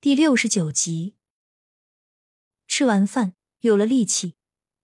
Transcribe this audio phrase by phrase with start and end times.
[0.00, 1.16] 第六十九集。
[2.68, 4.36] 吃完饭，有了力气，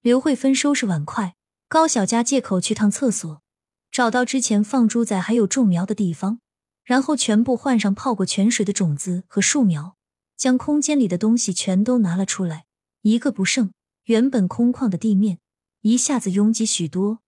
[0.00, 1.36] 刘慧芬收拾碗筷，
[1.68, 3.42] 高小佳借口去趟厕所，
[3.90, 6.40] 找到之前放猪仔还有种苗的地方，
[6.82, 9.98] 然后全部换上泡过泉水的种子和树苗，
[10.38, 12.64] 将空间里的东西全都拿了出来，
[13.02, 13.74] 一个不剩。
[14.04, 15.40] 原本空旷的地面
[15.82, 17.18] 一下子拥挤许多，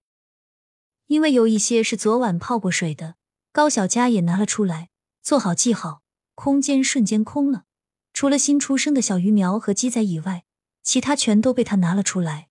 [1.08, 3.16] 因为有一些是昨晚泡过水的，
[3.52, 4.88] 高小佳也拿了出来，
[5.22, 6.00] 做好记号，
[6.34, 7.66] 空间瞬间空了。
[8.14, 10.44] 除了新出生的小鱼苗和鸡仔以外，
[10.84, 12.48] 其他全都被他拿了出来。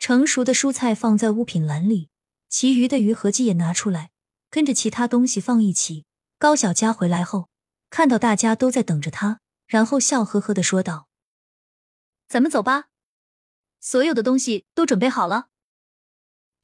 [0.00, 2.10] 成熟的蔬菜放在物品栏里，
[2.48, 4.10] 其余的鱼和鸡也拿出来，
[4.50, 6.04] 跟着其他东西放一起。
[6.36, 7.48] 高小佳回来后，
[7.90, 11.06] 看到大家都在等着他，然后笑呵呵的说道
[12.28, 12.88] ：“咱们走吧，
[13.78, 15.46] 所有的东西都准备好了。”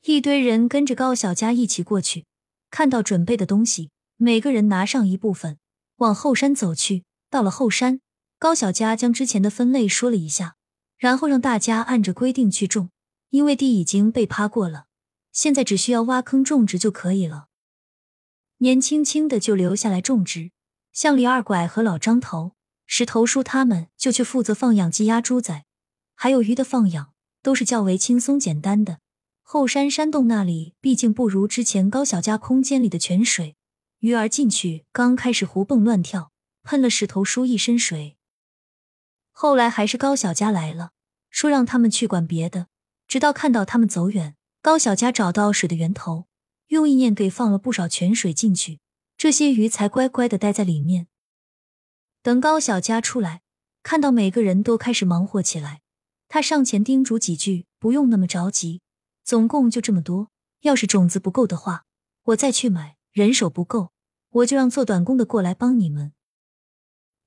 [0.02, 2.26] 一堆人跟着高小佳一起过去，
[2.70, 5.58] 看到准备的东西，每个人拿上一部分，
[5.98, 7.04] 往后山走去。
[7.30, 8.00] 到了后山，
[8.38, 10.56] 高小佳将之前的分类说了一下，
[10.96, 12.90] 然后让大家按着规定去种，
[13.30, 14.86] 因为地已经被趴过了，
[15.32, 17.46] 现在只需要挖坑种植就可以了。
[18.58, 20.50] 年轻轻的就留下来种植，
[20.92, 22.52] 像李二拐和老张头、
[22.86, 25.64] 石头叔他们就去负责放养鸡鸭猪仔，
[26.14, 29.00] 还有鱼的放养都是较为轻松简单的。
[29.42, 33.56] 后山山洞那里毕竟不如之前高小佳空间里的泉水，
[33.98, 36.32] 鱼儿进去刚开始胡蹦乱跳。
[36.66, 38.16] 喷了石头叔一身水，
[39.30, 40.90] 后来还是高小佳来了，
[41.30, 42.66] 说让他们去管别的，
[43.06, 46.26] 直到看到他们走远，高小佳找到水的源头，
[46.66, 48.80] 用意念给放了不少泉水进去，
[49.16, 51.06] 这些鱼才乖乖的待在里面。
[52.20, 53.42] 等高小佳出来，
[53.84, 55.82] 看到每个人都开始忙活起来，
[56.26, 58.80] 他上前叮嘱几句，不用那么着急，
[59.22, 61.84] 总共就这么多，要是种子不够的话，
[62.24, 63.92] 我再去买；人手不够，
[64.30, 66.12] 我就让做短工的过来帮你们。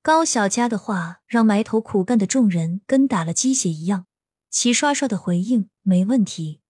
[0.02, 4.06] 高小佳的话让埋头苦干的众人跟打了鸡血一样，
[4.48, 6.60] 齐刷刷的回应：“没问题。”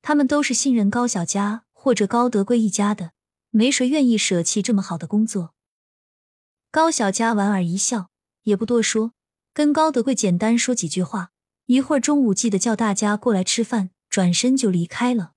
[0.00, 3.12] 他们都是信任高小佳或者高德贵一家的，
[3.50, 5.52] 没谁愿意舍弃这么好的工作。
[6.70, 8.08] 高小佳莞尔一笑，
[8.44, 9.12] 也不多说，
[9.52, 11.30] 跟高德贵简单说几句话，
[11.66, 15.32] 一会儿中午记得叫大家过来吃饭，转身就离开了。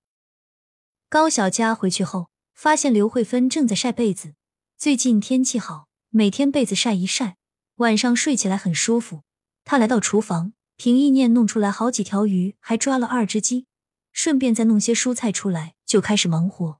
[1.09, 4.35] 高小佳回去后，发现刘慧芬正在晒被子，
[4.78, 5.86] 最近天气好。
[6.17, 7.38] 每天被子晒一晒，
[7.75, 9.22] 晚上睡起来很舒服。
[9.63, 13.67] 他来到厨房，凭意念弄出来好几条鱼，还抓了二只鸡，
[14.11, 16.79] 顺便再弄些蔬菜出来，就开始忙活。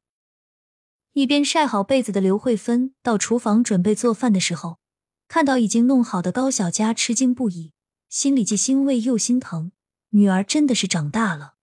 [1.14, 4.80] 一边晒好被子的刘慧芬到厨房准备做饭的时候，
[5.28, 7.74] 看到已经弄好的高小佳，吃惊不已，
[8.09, 9.72] 心里既欣慰又心疼。
[10.09, 11.54] 女儿真的是长大了。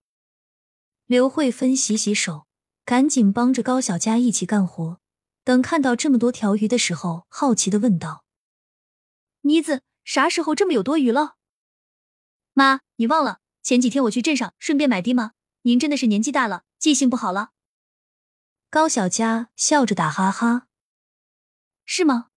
[1.07, 2.47] 刘慧芬洗洗手，
[2.85, 5.01] 赶紧帮着高小佳一起干活。
[5.45, 8.25] 等看到这么多条鱼的时候，好奇的问道
[9.43, 11.37] ：“妮子，啥时候这么有多余了？”
[12.55, 15.33] 妈，你忘了前几天我去镇上顺便买地吗？
[15.63, 17.51] 您真的是年纪大了，记性不好了。
[18.71, 20.67] 高小佳笑着打哈哈
[21.85, 22.29] ：“是吗？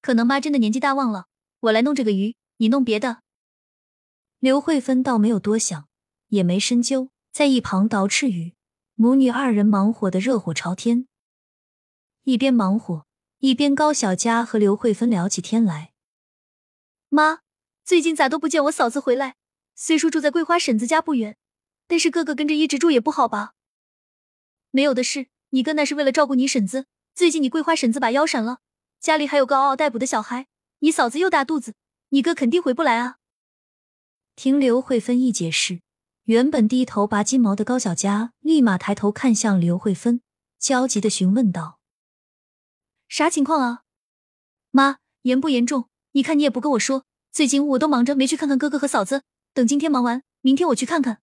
[0.00, 1.26] 可能妈真的年纪大忘了。
[1.60, 3.22] 我来弄这个鱼，你弄别的。”
[4.38, 5.88] 刘慧芬倒没有多想，
[6.28, 8.54] 也没深究，在一旁捣饬鱼，
[8.94, 11.08] 母女二人忙活的热火朝天。
[12.28, 13.06] 一边忙活，
[13.38, 15.94] 一边高小佳和刘慧芬聊起天来。
[17.08, 17.38] 妈，
[17.86, 19.36] 最近咋都不见我嫂子回来？
[19.74, 21.38] 虽说住在桂花婶子家不远，
[21.86, 23.54] 但是哥哥跟着一直住也不好吧？
[24.70, 26.84] 没有的事，你哥那是为了照顾你婶子。
[27.14, 28.58] 最近你桂花婶子把腰闪了，
[29.00, 30.48] 家里还有个嗷嗷待哺的小孩，
[30.80, 31.72] 你嫂子又大肚子，
[32.10, 33.16] 你哥肯定回不来啊。
[34.36, 35.80] 听刘慧芬一解释，
[36.24, 40.20] 原本低头拔鸡毛的高小佳立马抬头看向刘慧芬，
[40.58, 41.77] 焦急的询问道。
[43.08, 43.84] 啥情况啊，
[44.70, 45.88] 妈，严不严重？
[46.12, 49.22] 你看你也不跟我说，最近我都忙着没去看看哥哥和嫂子。
[49.54, 51.22] 等今天忙完，明天我去看看。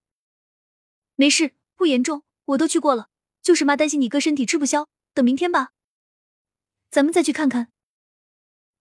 [1.16, 3.10] 没事，不严重，我都去过了。
[3.42, 5.74] 就是妈担心你哥身体吃不消，等明天吧，
[6.90, 7.72] 咱们再去看看。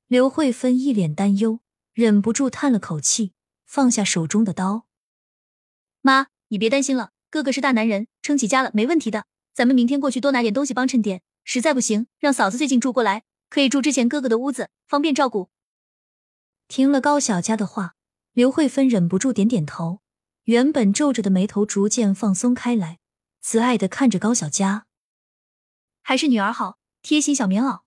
[0.07, 1.61] 刘慧芬一脸担忧，
[1.93, 3.35] 忍不住叹了口气，
[3.67, 4.87] 放下手中的刀。
[6.01, 9.27] 妈，你别担心了，哥哥是大男人，撑起家了没问题的。
[9.53, 11.23] 咱们明天过去多拿点东西帮衬点。
[11.45, 15.51] 实在不行，让嫂子最近住过来，可以住之前哥哥的屋子，方便照顾。
[16.67, 17.95] 听了高小佳的话，
[18.33, 20.01] 刘慧芬忍不住点点头，
[20.45, 22.99] 原本皱着的眉头逐渐放松开来，
[23.43, 24.87] 慈爱的看着高小佳，
[26.03, 27.83] 还是女儿好，贴心小棉袄。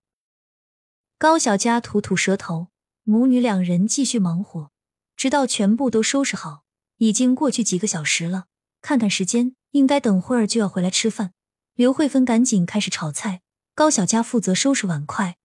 [1.18, 2.68] 高小佳吐吐舌头，
[3.02, 4.70] 母女两人继续忙活，
[5.16, 6.62] 直到全部都收拾好，
[6.98, 8.46] 已经过去几个小时了。
[8.80, 11.34] 看看时间，应该等会儿就要回来吃饭。
[11.74, 13.42] 刘慧芬赶紧开始炒菜。
[13.78, 15.38] 高小佳负责收拾碗筷。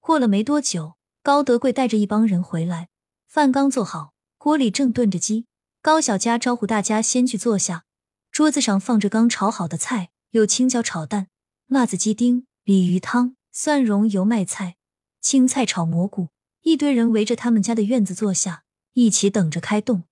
[0.00, 2.88] 过了没多久，高德贵带着一帮人回来，
[3.28, 5.46] 饭刚做好，锅里正炖着鸡。
[5.80, 7.84] 高小佳招呼大家先去坐下，
[8.32, 11.28] 桌子上放着刚炒好的菜，有青椒炒蛋、
[11.68, 14.74] 辣子鸡丁、鲤鱼汤、蒜蓉油麦菜、
[15.20, 16.30] 青菜炒蘑菇。
[16.62, 20.02] 一堆人围着他们家的院子坐下，一起等着开动。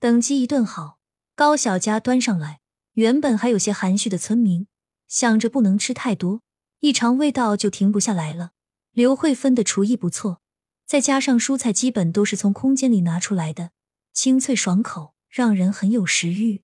[0.00, 0.98] 等鸡一炖好，
[1.36, 2.60] 高小佳端上来，
[2.94, 4.66] 原本还有些含蓄的村民
[5.08, 6.42] 想着不能吃太多，
[6.80, 8.52] 一尝味道就停不下来了。
[8.92, 10.40] 刘慧芬的厨艺不错，
[10.86, 13.70] 再加上蔬菜基本都是从空间里拿出来的，
[14.12, 16.62] 清脆爽口，让人很有食欲。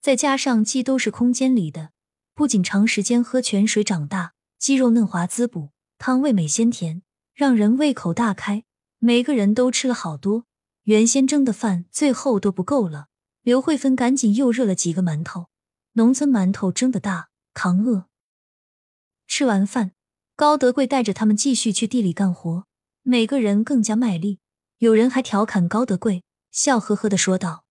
[0.00, 1.90] 再加上鸡都是空间里的，
[2.34, 7.02] 不仅长时间喝泉水长大，鸡肉嫩滑滋补，汤味美鲜甜。
[7.34, 8.64] 让人胃口大开，
[8.98, 10.44] 每个人都吃了好多。
[10.84, 13.08] 原先蒸的饭最后都不够了，
[13.42, 15.49] 刘慧芬赶紧又热了几个馒头。
[15.94, 18.06] 农村馒头蒸的大，扛饿。
[19.26, 19.92] 吃完饭，
[20.36, 22.66] 高德贵带着他们继续去地里干活，
[23.02, 24.38] 每个人更加卖力。
[24.78, 27.64] 有人还调侃高德贵，笑呵呵的说道：“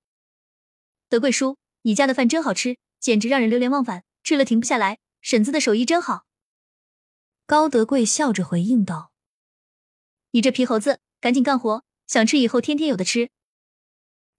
[1.10, 5.00] 德贵叔，你家的饭真好吃，简直让人流连忘返，吃了停不下来。
[5.22, 6.25] 婶子的手艺真好。”
[7.48, 9.12] 高德贵笑着回应道。
[10.31, 11.83] 你这皮猴子，赶紧干活！
[12.06, 13.31] 想吃以后天天有的吃。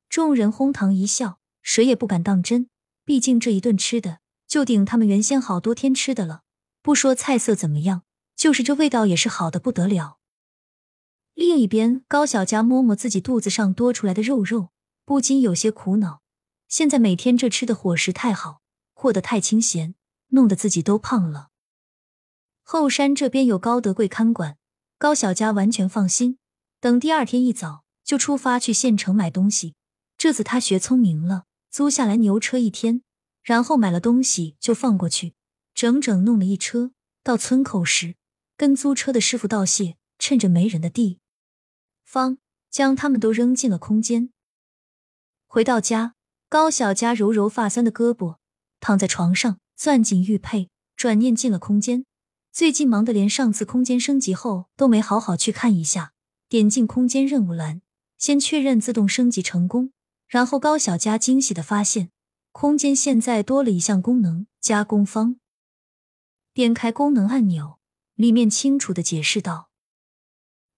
[0.08, 2.68] 众人哄堂一笑，谁也不敢当真。
[3.04, 6.42] 毕竟这一顿吃的，就顶他们原先好多天吃的了。
[6.82, 8.02] 不说菜色怎么样，
[8.36, 10.18] 就是这味道也是好的不得了。
[11.34, 14.70] 另一边，高小佳摸摸自己肚子上多出来的肉肉，
[15.04, 16.22] 不禁有些苦恼。
[16.68, 18.62] 现在每天这吃的伙食太好，
[18.94, 19.94] 过得太清闲，
[20.28, 21.48] 弄得自己都胖了。
[22.62, 24.56] 后山这边有高德贵看管。
[24.98, 26.38] 高小佳完全放心，
[26.78, 29.74] 等第二天一早就出发去县城买东西。
[30.18, 33.02] 这次他学聪明了，租下来牛车一天，
[33.42, 35.34] 然后买了东西就放过去，
[35.72, 36.90] 整整弄了一车。
[37.22, 38.16] 到村口时，
[38.56, 41.20] 跟租车的师傅道谢，趁着没人的地
[42.04, 42.38] 方，
[42.70, 44.30] 将他们都扔进了空间。
[45.46, 46.14] 回到家，
[46.48, 48.38] 高小佳揉揉发酸的胳膊，
[48.80, 52.04] 躺在床上，攥紧玉佩，转念进了空间。
[52.50, 56.12] 最近忙得连上次空间升级后都没好好去看一下。
[56.48, 57.80] 点进空间任务栏，
[58.18, 59.92] 先确认自动升级成功。
[60.30, 62.12] 然后高小佳惊喜的发现，
[62.52, 65.40] 空间现在多了一项功能——加工方。
[66.54, 67.80] 点开功能按钮，
[68.14, 69.70] 里面清楚的解释道：“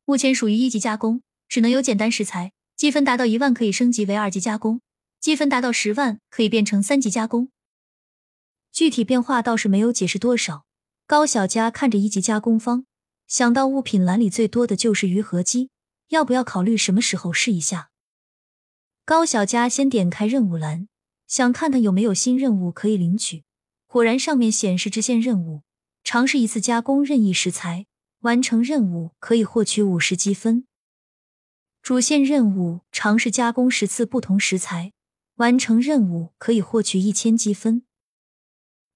[0.06, 2.52] 目前属于一级加工，只能有简单食材。
[2.76, 4.80] 积分达到一万可以升级为二级加工，
[5.20, 7.50] 积分达到十万可以变成三级加工。
[8.72, 10.64] 具体变化倒是没有解释多少。”
[11.06, 12.86] 高小佳看着一级加工方，
[13.26, 15.68] 想到物品栏里最多的就是鱼和鸡，
[16.08, 17.90] 要不要考虑什么时候试一下？
[19.04, 20.86] 高小佳先点开任务栏，
[21.26, 23.42] 想看看有没有新任务可以领取。
[23.88, 25.62] 果然，上面显示支线任务：
[26.04, 27.86] 尝试一次加工任意食材，
[28.20, 30.66] 完成任务可以获取五十积分。
[31.82, 34.92] 主线任务：尝试加工十次不同食材，
[35.34, 37.82] 完成任务可以获取一千积分。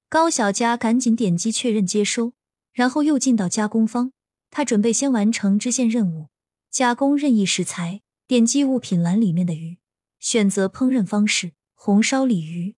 [0.09, 2.33] 高小佳赶紧点击确认接收，
[2.73, 4.13] 然后又进到加工方。
[4.51, 6.29] 他准备先完成支线任务，
[6.71, 8.03] 加工任意食材。
[8.29, 9.79] 点击物品栏里面的鱼，
[10.19, 12.77] 选择烹饪方式：红烧鲤鱼。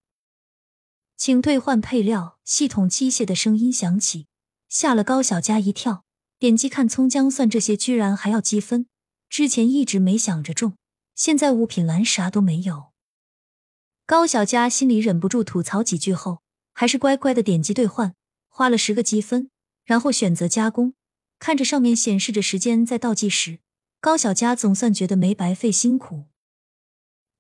[1.17, 2.38] 请兑换配料。
[2.44, 4.26] 系统机械的声音响起，
[4.69, 6.05] 吓了高小佳一跳。
[6.38, 8.87] 点击看葱姜蒜这些，居然还要积分。
[9.29, 10.79] 之前一直没想着中，
[11.15, 12.93] 现在物品栏啥都没有。
[14.06, 16.43] 高小佳心里忍不住吐槽几句后。
[16.72, 18.15] 还是乖乖的点击兑换，
[18.46, 19.51] 花了十个积分，
[19.84, 20.94] 然后选择加工。
[21.41, 23.58] 看着上面显示着时间在倒计时，
[24.01, 26.27] 高小佳总算觉得没白费辛苦。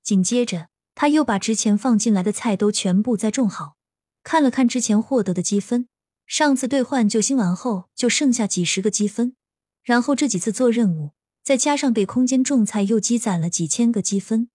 [0.08, 3.76] 紧接着，他又把之前放进来的菜都全部再种好，
[4.22, 5.86] 看了看之前获得的积分，
[6.26, 9.36] 上次兑换救星完后就剩下几十个积分，
[9.82, 11.10] 然后这几次做任务，
[11.44, 14.48] 再加上给空间种菜，又积攒了几千个积分。